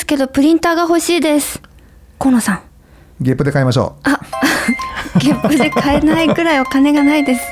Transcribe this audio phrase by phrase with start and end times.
[0.00, 1.60] ですけどプリンターが欲しいです。
[2.18, 2.62] 河野さん、
[3.20, 3.96] ゲップで買いましょ
[5.20, 7.42] ゲップで買えないくらいお金がないです。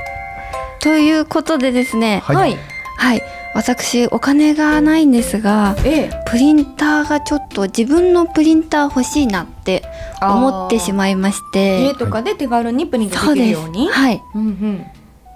[0.81, 2.37] ということでですね、はい。
[2.37, 2.59] はい、
[2.97, 3.23] はい、
[3.55, 6.23] 私お金がないんですが、ええ。
[6.27, 9.83] プリンターがちょっと自分のプリンター欲しいなって
[10.23, 11.83] 思ってしまいまして。
[11.83, 13.47] 家、とかで手軽にプリントそうです。
[13.47, 13.89] できるように。
[13.89, 14.23] はい。
[14.35, 14.87] うんうん。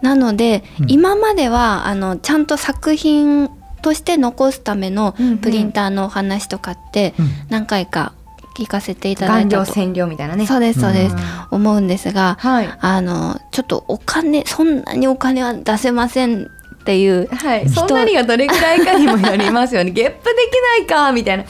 [0.01, 0.91] なので、うん。
[0.91, 3.51] 今まではあのちゃんと作品
[3.83, 7.15] として残すためのプリンターのお話とかって
[7.51, 8.13] 何回か
[8.57, 9.57] 聞かせていただ顔いたと。
[9.57, 10.47] 料染料みたいなね。
[10.47, 11.21] そうですそうです、うん。
[11.51, 12.69] 思うんですがはい。
[12.81, 16.51] あのちょっとお金そんなにお金は出せません
[16.83, 17.29] っていう。
[17.33, 19.91] はい、そんなにがどれくらいかにもよりますよね。
[19.95, 21.45] ゲップできないかみたいな。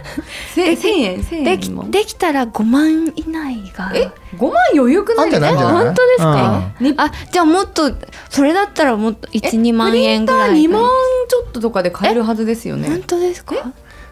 [0.54, 1.90] せ千円千でき円も。
[1.90, 3.92] できたら5万以内が。
[3.94, 5.54] え、五万余裕くないあんじゃない？
[5.54, 6.62] んじゃない本当ですか？
[6.80, 7.92] ねあじゃあもっと
[8.30, 10.82] それだったらもっと12万円ぐらい二万
[11.28, 13.02] ちょっととかで買えるはずですよ本ね。
[13.06, 13.54] 当ですか？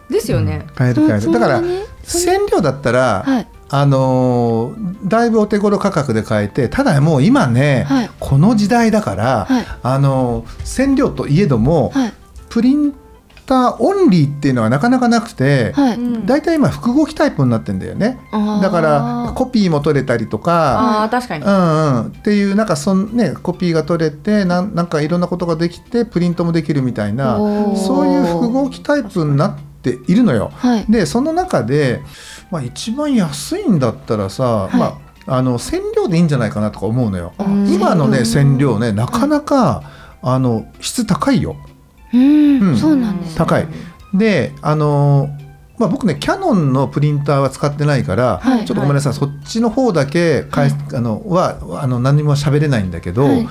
[0.09, 0.65] ですよね。
[0.75, 1.31] 買える買える。
[1.31, 1.83] だからそんなに？
[2.05, 8.09] 染料だったら、はいあのーだいぶお手頃価格で買えてただもう今ね、はい。
[8.19, 9.65] この時代だから、はい。
[9.83, 12.13] あのー染料といえども、はい。
[12.49, 12.93] プリン
[13.45, 15.73] ターオンリーっていうのはなかなかなくて、
[16.25, 16.41] だい。
[16.41, 18.19] たい今複合機タイプになってんだよね。
[18.61, 21.45] だからコピーも取れたりとかああ、確かに。
[21.45, 27.37] うんうん、っていうなんかそん、ね、コピーが取れてなんなんかいろんなことができてプリントもできるみたいな
[27.75, 30.51] そういう複合機タイプになっているのよ。
[30.55, 30.85] はい。
[30.89, 32.01] でその中で、
[32.51, 34.77] まあ、一番安いんだったらさ、い。
[34.77, 37.33] まあ、あの染料でいいんじゃないかなとか思うのよ。
[37.39, 39.83] うん今のね染料ねなかなか、
[40.21, 41.55] あの質高いよ。
[42.13, 42.77] うん、うん。
[42.77, 43.67] そうなんです、ね、高い。
[44.13, 45.29] であの
[45.77, 48.65] まあ、僕ねキャノンのプリンターは使ってないから、はい。
[48.65, 53.47] ちょっとごめんなさい、そっちの方だけ返す、あのはあの何も喋れないんだけど、はい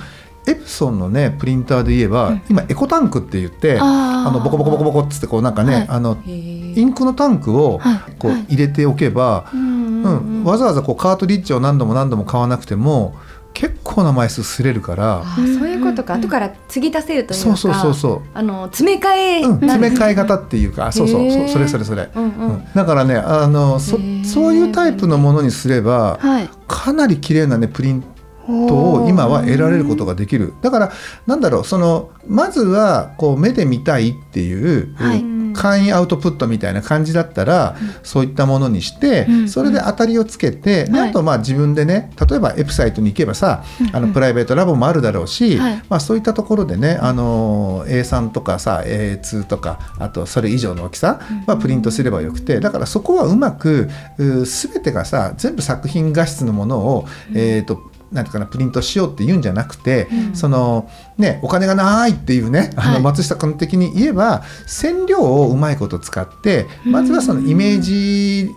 [0.47, 6.83] エプソンのねプリンターで言えば、うん今エコタンクって言ってあのボコボコボコボコっつってこうなんかね、はいあのへイえ。
[6.83, 10.09] ンクのタンクをはいこうはい入れておけば、うんう
[10.41, 13.15] んわざわざこうカートリッジを何度も何度も買わなくても
[13.53, 16.13] 結構な枚数擦れるからそういうことか。
[16.13, 17.45] うん後から継ぎ足せるというか。
[17.45, 19.41] そうそうそうそうあの詰め替え。
[19.41, 20.23] うん、詰め替え方。
[20.27, 22.67] 型っていうかそうそうそそれそれそれ、うんううんん。
[22.73, 28.07] だからねあのそそういうタイプのものにすればはいかなり綺麗なねプリント
[28.47, 30.53] を今は得られることができる。
[30.61, 30.91] だから
[31.25, 35.21] なんだろうそのまずはこう目で見たいっていう、はい。
[35.21, 39.49] うん簡易アウトプットみたいな感じだったら、そういったものにして、うん。
[39.49, 41.09] それで当たりをつけて、ではい。
[41.09, 45.83] あとまあ自分でね例えばエプサイトに行けばさ、あのプライベートラボもあるだろうし、はい。
[45.89, 62.93] まあ、そういったところでね、あの A3 とかさ A2 とかあとそれ以上の大きさはプリントすればよくてだからそこはうまくう全てがさ全部作品画質のものを、えー、となんていうかなプリントしようっていうんじゃなくて、そのねお金がないっていうねあはい。
[62.95, 68.51] の松下君的に言えば染料をうまいこと使ってまずはそのイメージ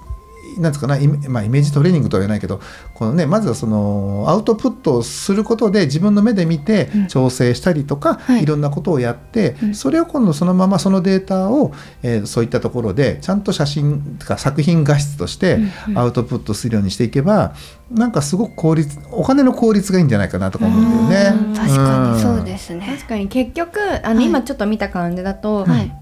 [0.61, 2.61] なんですかなイメ,、まあ、イメージトレーニングとは言えないけど
[2.95, 7.07] この、ね、まずはそのアウトプットをすることで自分の目で見てうん。
[7.09, 8.43] 調整したりとか、はい。
[8.43, 9.75] い、ろんなことをやって、うん。
[9.75, 11.73] それを今度そのままそのデータを、
[12.03, 15.63] えーそういったところでちゃんと写真とか作品画質としてうん。
[15.63, 17.55] うんアウトプットするようにしていけば、
[17.91, 21.39] なんかすごく効率お金の効率がいいんじゃないかなとか思うんだよね。
[21.49, 21.55] うん。
[21.55, 22.87] 確かにそうですすね。
[22.97, 24.27] 確かに結局あの、はい。
[24.27, 25.93] 今ちょっと見た感じだと、はい。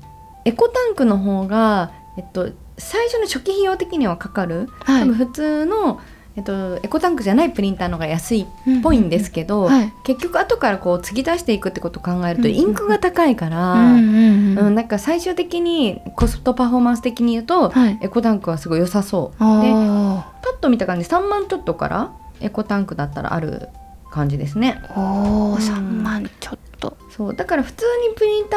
[0.44, 5.02] エコタンクの方が、えっと、最初の初期費用的にはかかる、はい。
[5.02, 6.00] 多分普通の、
[6.36, 8.46] えっと、エコタンクじゃないプリンターの方が安いっ
[8.82, 9.92] ぽいんですけど、はい。
[10.04, 14.74] 結局後からこう継ぎ足していくってことを考えると、うんインクが高いから、うんうんうんうん。
[14.74, 17.98] なんか最終的にコストパフォーマンス的に言うと、はい。
[18.00, 19.38] エコタンクはすごい良さそう。
[19.38, 23.68] であパッと見た感じ3万ちょっとからエコタンクだったらある
[24.10, 24.82] 感じですね。
[24.88, 25.76] ーおーうん。
[25.76, 26.96] 3万ちょっと。
[27.10, 28.56] そうだから普通にプリンタ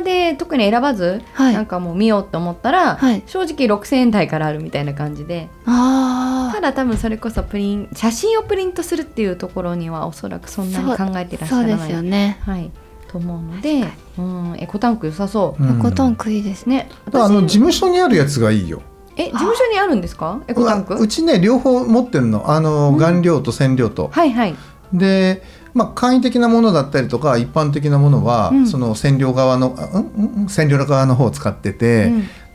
[0.00, 1.54] ーで特に選ばず、はい。
[1.54, 3.22] なんかもう見ようと思ったら、はい。
[3.26, 5.48] 正直6,000円台からあるみたいな感じで。
[5.64, 12.38] あただ多分それこそプリン写真をプリントするっていうところにはおそらくそんなに考えてらっしゃらないそうですよね。
[12.42, 12.70] はい、
[13.08, 13.84] と思うので、
[14.18, 15.62] うん、エコタンク良さそう。
[15.62, 15.78] うん。
[15.80, 16.90] エコタンクいいですね。
[17.12, 18.82] あの事私務所にあるやつがいいよ。
[19.16, 20.42] え事務所にあるんですか？
[20.46, 20.94] エコタンク？
[20.96, 22.50] うちね両方持ってるの。
[22.50, 22.98] あの、うん。
[22.98, 24.10] 顔料と染料と。
[24.12, 24.54] はいはい
[24.94, 25.42] で、
[25.74, 28.66] まあ、簡易的なものだったりとか一般的なものは、うん。
[28.66, 32.06] その染料側のあうんうんうん染料側の方を使ってて、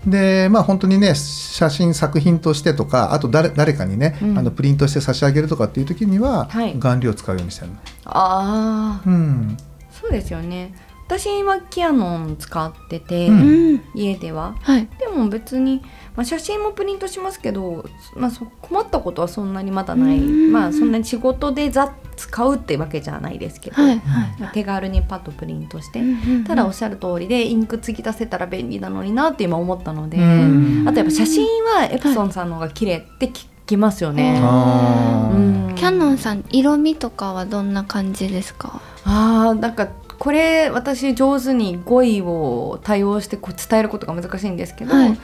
[0.05, 0.11] うん。
[0.11, 4.37] でまあ本当にね写真作品としてとかあと誰誰かにね、うん。
[4.37, 6.73] あのプリントして差し上げるとかっていう時には、はい。
[6.79, 7.77] 顔料を使うようにしてるの。
[8.05, 9.57] ああうん。
[9.91, 10.73] そうですよね。
[11.09, 13.73] 私はキアノン使ってて、ううん。
[13.77, 14.55] ん家では。
[14.61, 14.87] はい。
[14.99, 15.81] でも別に、
[16.15, 17.83] まあ、写真もプリントしますけど、
[18.15, 20.19] まあ、そ困ったことはそんなにまだない。
[20.19, 20.51] うん。
[20.53, 24.35] まあそんなに仕事でざ使うってわけじゃないですけど、はいはい。
[24.39, 30.85] まあ手軽にパッとプリントして、うんただおっしゃる通りでインク継ぎ足せたら便利なのになって今思ったので、うん。
[30.87, 34.37] あとやっぱ写真はエプソンさんの方が綺麗って聞きますよね。
[34.43, 35.35] あー。
[35.35, 35.75] うん。
[35.75, 38.81] キャノンさん色味とかはどんな感じですか？
[39.05, 45.17] あーなんかこれ私上手に語彙を対応してこう伝えることが難しいんですけど、はい。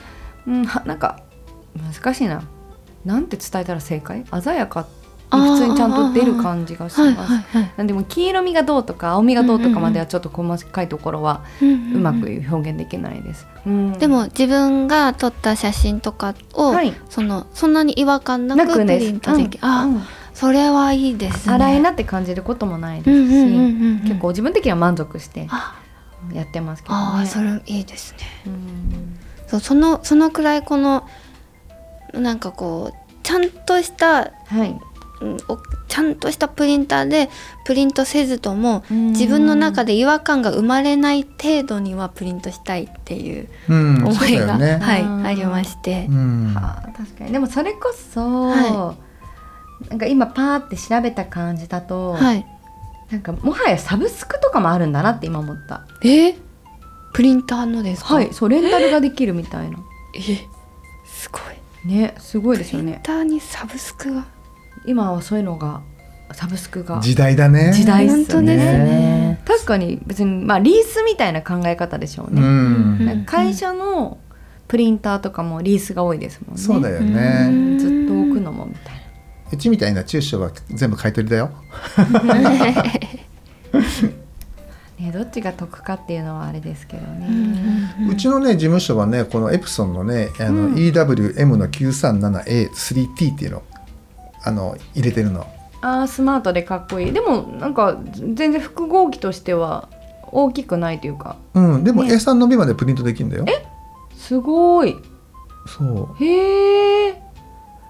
[0.46, 1.20] うん、はなんか
[1.76, 2.42] 難しいな。
[3.04, 4.24] なんて伝えたら正解？
[4.42, 4.86] 鮮やかに
[5.30, 7.32] 普通にちゃんと出る感じがしはいます。
[7.76, 11.68] なんでも黄色みがどうとか青みがどうとかまではちょっと細かいところはうう
[11.98, 13.46] まく表現できないです。
[13.66, 13.92] うん。
[13.94, 16.92] でも自分が撮った写真とかを、はい。
[17.08, 20.02] そのそんなに違和感なくプリントでき、あ、うん。
[20.32, 21.54] それはいいですね。
[21.54, 25.80] 洗いなって感じることもないですし、結構自分的には満足してあ。
[26.32, 27.00] やってますけどね。
[27.00, 28.18] あーそれいいですね。
[28.46, 29.18] うん。
[29.46, 31.08] そうそのそのくらいこの
[32.12, 34.78] なんかこうちゃんとしたはい、
[35.88, 37.30] ちゃんとしたプリンターで
[37.64, 39.06] プリントせずともうん。
[39.12, 44.76] 自分の中で違和感が生まれない程度にはプリントしたいっていううん、思いが、よね。
[44.76, 45.26] はいうん。
[45.26, 46.06] ありまして。
[46.10, 46.54] う、ん。
[46.54, 47.32] はあ確かに。
[47.32, 48.94] でもそれこそ、は
[49.88, 52.46] なんか今パーって調べた感じだと、はい。
[53.10, 55.86] なんかもはやサブスクとかもあるんだなって今思った。
[56.02, 56.30] え？
[56.30, 56.34] ー
[57.14, 58.14] プリンターのですか？
[58.16, 59.78] はいそうレンタルができるみたいな。
[60.14, 60.20] え
[61.06, 61.38] すご
[61.86, 61.88] い。
[61.88, 62.84] ねすごいですよね。
[62.84, 64.26] プリンターにサブスクが？
[64.86, 65.82] 今はそういうのが
[66.32, 67.72] サブスクが時代だね。
[67.72, 68.84] 時代っすよ本当ですね。
[68.84, 73.24] ね確かに別にまあリースみたいな考え方でしょううね、ん、うん。
[73.24, 74.18] 会社の
[74.68, 76.60] プリンターとかもリースが多いですもんね。
[76.60, 77.48] そうだようね。
[77.48, 79.00] んずっと置くのもみたいな。
[79.52, 81.50] うちみたいな中小は全部買い取りだよ。
[84.98, 87.28] ねどっちが得かっていうのはあれですけどね、
[88.10, 90.74] うちのね事務所はねこのエプソンのねあの、うん。
[90.74, 93.62] EWM の 937A3T っていうの
[94.46, 95.46] あの入れてるの。
[95.82, 97.12] あースマートでかっこいい。
[97.12, 99.88] でもなんか全然複合機としては
[100.32, 101.36] 大きくないというか。
[101.54, 102.14] うん、でもね。
[102.14, 103.44] A3 の B までプリントできるんだよ。
[104.16, 104.96] すごい。
[105.66, 105.84] そ
[106.18, 106.24] う。
[106.24, 107.14] へー。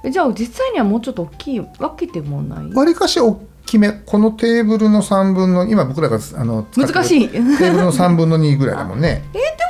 [0.04, 2.72] えじゃあ実際にはもうちょっと大きいわけでもない？
[2.72, 3.92] わりかし大きめ。
[3.92, 7.28] このテーブルの3分の今僕らがあの使ってる難しい。
[7.28, 9.24] で テーブルの3分の2ぐらいだもんね。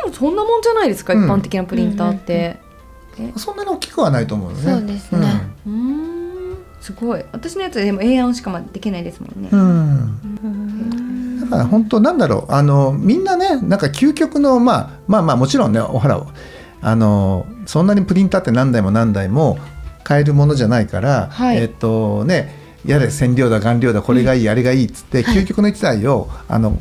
[0.07, 1.25] もそんなもんじゃないですか、うん。
[1.25, 2.59] 一般的なプリンターって。
[3.37, 4.63] そんなに大きくはないと思うよね。
[4.63, 5.27] そうですね。
[5.67, 6.06] うーん
[6.87, 7.25] すごい。
[7.33, 9.49] 私のやつでも A4 しかできないですもんね。
[9.51, 11.41] うん、うん。
[11.41, 12.53] だから本当なんだろう。
[12.53, 16.25] あのみんなねなんか究極の、まあ、まあまあもちろんねおほら
[16.83, 19.59] あのそんなにプリンターって何台も何台も
[20.05, 21.57] 買えるものじゃないから、はい。
[21.57, 22.55] えっとね
[22.87, 26.79] やれ染料だ顔料だこれがいい、あれがいいっつって、究極の一台をあの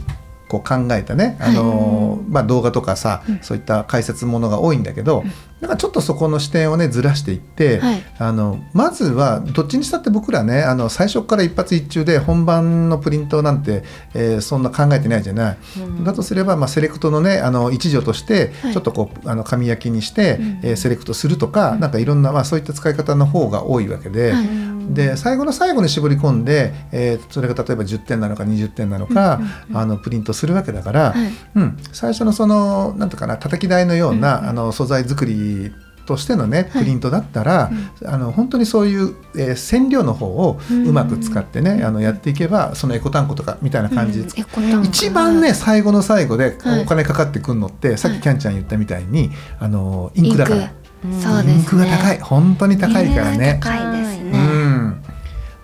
[0.48, 5.24] こう考えたねあの、まあ、動画とかさ、そういった解説ものが多いんだけど、
[5.62, 8.04] なんかちょっとそこの視点をねずらしていって、はい。
[8.20, 15.58] あのまずはどっちにしたって僕らねあの最初から一発一中で本番のプリントなんて、えーそんな考えてないじゃない。
[15.80, 16.04] うん。
[16.04, 18.74] だとすれば、まあ、セレクトのねあの一助としてはい。
[18.74, 20.60] ちょっとこう、あの紙焼きにして、うん。
[20.62, 24.34] えーセレクトするとか、なんかいろんな、まあ、そういった使い方の方が多いわけで。
[24.34, 29.40] はいで最後の最後に絞り込んで、えーそれが例えば10点なのか20点なのか、
[29.74, 31.32] あのプリントするわけだから、はい。
[31.56, 35.72] うん、最初のそのなんていうかな叩き台のような、あの素材作り
[36.06, 37.72] としてのねプリントだったら、
[38.06, 46.82] あの本当にそういう、えー染料の方をうまく使ってね、あのやっていけばそのエコタンコとかみたいな感じで、エコタンク一番ね最後の最後ではい。
[46.84, 50.72] お金かかってくるのって、さっきキャンちゃん言ったみたいにあのインクだから。
[51.06, 51.78] インク。
[51.78, 52.20] が高い。
[52.20, 53.60] 本当に高いからね。
[53.62, 54.65] 高いですうねん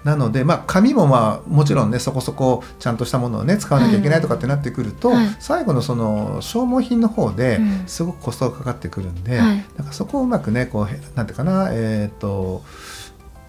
[0.03, 5.27] なので、まあ、紙もまあもちろんねそこそこちゃんとしたものをね使わなきゃいけないとかってなってくると、はい。
[5.39, 7.87] 最後のその消耗品の方でうん。
[7.87, 9.65] すごくコストがかかってくるんで、はい。
[9.77, 12.63] なんかそこをうまくねこうへなんていうかな、えー、と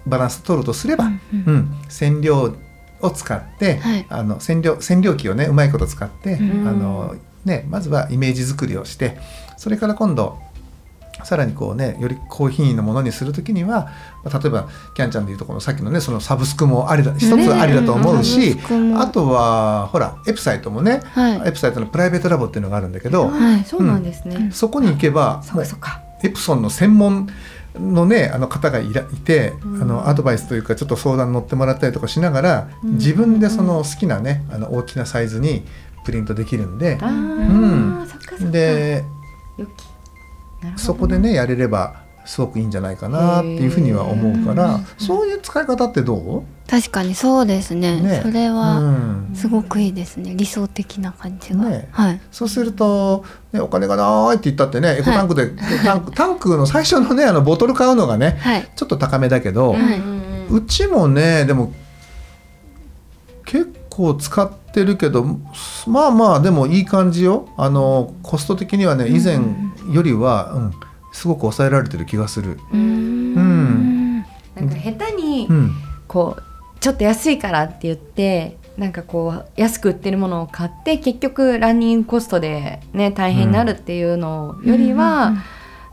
[0.07, 1.21] バランス取るとすれば、うん。
[1.33, 1.75] うん。
[1.89, 2.55] 染料
[3.01, 4.07] を使って、はい。
[4.09, 6.69] あの染料染料機をねうまいこと使って、うん。
[6.69, 9.19] あのね、まずはイメージ作りをして
[9.57, 10.39] それから今度
[11.25, 13.91] さらにこうねより高品位のものにするときには、
[14.25, 18.59] まあ例えばキャンちゃんでいうとこのさっきのねそのサブスクもありだ一つありだと思うし、
[18.97, 21.49] あとはほらエプサイトもね、はい。
[21.49, 23.65] エプサイトのプライベートラボっていうのがあるんだけど、はい。
[23.65, 26.03] そうなんですね、そこに行けばそうかそうか。
[26.25, 27.29] エプソンの専門
[27.75, 35.63] のねあの方がいらいて、あのアドバイスというかちょっと相談乗ってもらったりとかしながら、自分でその好きなねあの大きなサイズに
[36.05, 38.09] プリントできるんでうん。
[38.51, 39.05] で
[39.59, 39.92] よき
[40.63, 40.75] ね。
[40.77, 48.01] そこでねやれればすごくいいんじゃないかなっていうふうには思うからそういう使い方ってど確かにそうですね。
[48.01, 48.21] ね。
[48.23, 50.35] それう、うはん、すごくいいですね。
[50.35, 51.89] 理想的な感じが、ね。
[51.91, 52.21] はい。
[52.31, 55.51] そうすると、ね、お金がないって言ったってねエコタンクで、
[55.85, 58.69] タンク タンクの最初のねあのボトル買うのがねはい。
[58.75, 59.99] ちょっと高めだけど、はい。
[59.99, 61.73] ううんうちもねでも
[63.45, 65.25] 結構使ってるけど
[65.87, 67.49] まあまあでもいい感じよ。
[67.57, 69.41] あのコスト的にはね以前
[69.91, 70.73] よりは、うん、
[71.13, 72.59] すごく抑えられてる気がする。
[72.73, 74.17] うーん。
[74.17, 75.73] なんか下手にうん。
[76.09, 76.43] こう
[76.81, 85.39] ちょっと安いからって言ってなんかこう安く売ってるものを買って結局ランニングコストでね大変になるっていうのよりは、うん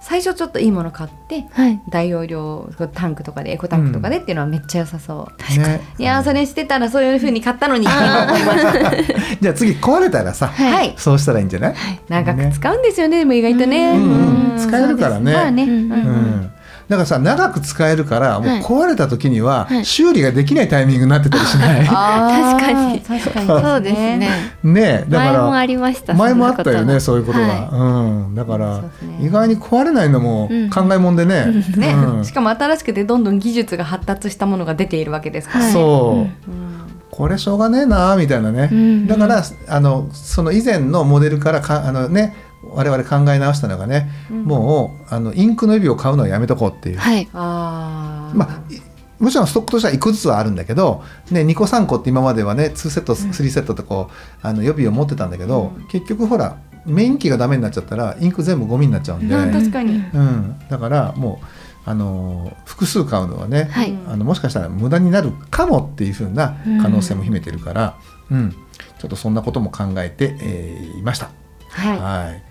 [0.01, 1.81] 最初ちょっといいもの買ってはい。
[1.89, 8.91] 大容量タンクとかでエコタンクとかでっていうのはめっちゃ良さそう、ね、いやーそれしてたらそういう風に買ったのにって今思いました
[9.41, 10.93] じゃあ次壊れたらさ、はい。
[10.97, 11.75] そうしたらいいんじゃない、
[12.07, 14.51] 長く使うんですよねでも意外とね、うんうん。
[14.53, 14.57] うん。
[14.57, 15.19] 使えるからね。
[15.19, 15.91] そうですまあね、うんうん。
[15.91, 16.51] うん
[16.89, 19.85] だからさ長く使えるからもうはい壊れた時にははい。
[19.85, 23.01] 修理ができないタイミングになってたりしない、あー 確かに。
[23.01, 23.47] 確かに。
[23.47, 24.29] そうですね。
[24.63, 25.05] ね。
[25.07, 28.35] だから前もありました前もあったよねそういうことが、はうん。
[28.35, 28.89] だからね。
[29.21, 30.69] 意外に壊れないのもうん。
[30.69, 31.45] 考えもんでね,、
[31.77, 32.25] ね、うん。
[32.25, 36.88] しかも新しくてどんどん技術が発達したものが出ているわけですから、はいそう、うん
[37.19, 42.33] これしょうがねえなみたいなね、うんだからあのその以前のモデルからかあのね
[42.63, 47.27] 我々考え直したのがね、もうあのインクの指を買うのはやめとこうっていう、はい。
[47.33, 48.37] あー。
[48.37, 48.81] まあい
[49.19, 61.45] もちろんストックとしては1個ずつはあるんだけど、ね、2個3個って今まではね2セット3セットってこう、あの予備を持ってたんだけど、結局ほらメイン機がダメになっちゃったらインク全部ゴミになっちゃうんで、うん確かに、うん、だからもう
[61.85, 63.97] あの複数買うのはね、はい。
[64.07, 67.97] あのもしかしたら無駄になるかもっていうふうな可能性も秘めてるから、
[68.31, 68.51] うん。
[68.99, 71.31] ちょっとそんなことも考えて、えーいました。
[71.69, 71.97] はい。
[71.99, 72.43] はい。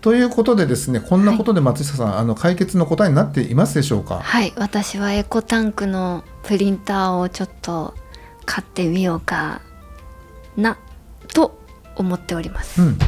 [0.00, 4.52] ということでですねこんなことで松下さん、あの解決の答えになっていますでしょうか、はい。
[4.56, 7.94] 私はエコタンクのプリンターをちょっと
[8.44, 9.62] 買ってみようか
[10.56, 10.76] な
[11.32, 11.58] と
[11.96, 12.98] 思っております、うん、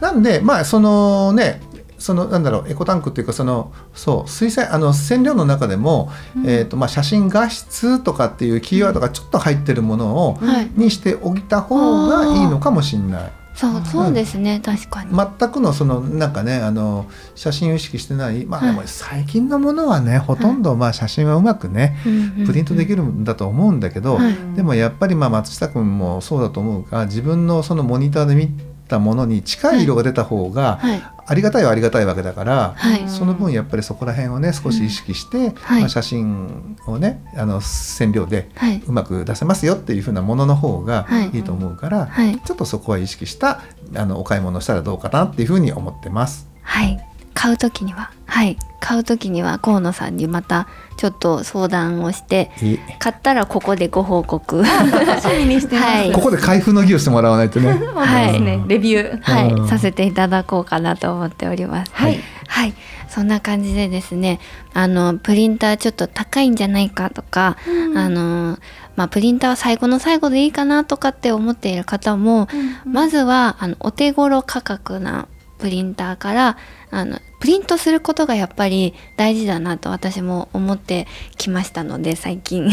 [0.00, 1.60] なんでまあそのね
[2.06, 6.08] そのなんだろうエコタンクっていうかそのそう水彩あの染料の中でも、
[6.46, 10.70] えーとまあ、写真画質とかっていうキーワードがちょっと入ってるものを、はい。
[10.76, 13.32] にしておいた方がいいのかもしれない。
[13.56, 18.74] そうそうですね、確かに、全くのそのなんかねあの写真を意識してないまあはい。
[18.74, 24.34] でも最近のものはねほとんどまあ写真はうまくねうんうんプリントできるんだと思うんだけど、はい。
[24.54, 28.50] でもやっぱりまあ松下君もそうだと思うが自分のそのモニターで見
[28.88, 31.02] たものに近い色が出た方がはい。
[31.28, 33.08] ありがたいはありがたいわけだから、はい。
[33.08, 35.80] その分やっぱりそこら辺をね少し意識して、はい。
[35.80, 38.80] まあ、写真をねあの染料ではい。
[38.86, 41.30] うまく出せますよっていう風なものの方がはい。
[41.30, 42.38] いいと思うから、はい。
[42.38, 43.62] ちょっとそこは意識した
[43.94, 46.48] あのお買い物したらどうかなっていう風に思ってます。
[46.62, 46.98] はい。
[47.34, 48.58] 買う時にははい。
[48.80, 54.62] 買う時には河野さんにまたちょっと相談をしてい買ったらここでご報告。
[54.62, 57.72] 楽しみにしてます、はいここで開封の儀をしてもらわないとね。
[57.80, 59.22] そうですね、レビュー。
[59.22, 59.68] はい、うん。
[59.68, 61.92] させていただこうかなと思っております。
[61.94, 62.74] はい、はい、
[63.08, 64.38] そんな感じでですね、
[64.74, 67.56] あのプリンターちょっと高いんじゃないかとか、
[67.96, 68.58] あの
[68.96, 72.48] まあプリンターは最後の最後でいいかなとかって思っている方も、
[72.84, 75.26] まずはあのお手頃価格な
[75.58, 76.56] プリンターから
[76.90, 82.70] あのプリントすることがやっぱり大事だなと私も思ってきましたので最近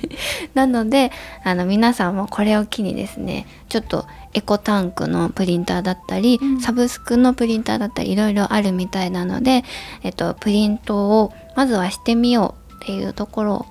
[0.54, 1.12] なので
[1.44, 9.62] あの皆さんもこれを機にですねちょっとエコタンクのプリンターだったり、サブスクのプリンターだったりいろいろあるみたいなので、
[10.02, 13.66] えっと、プリントをまずはしてみようっていうところを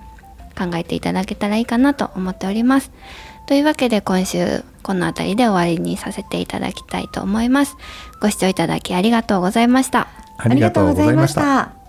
[0.55, 2.91] 考えていただけたらいいかなと思っております。
[3.47, 7.77] というわけで今週この辺りで終わりにさせていただきたいと思います。
[8.21, 10.07] ご視聴いただきありがとうございました。
[10.37, 11.80] ありがとうございました。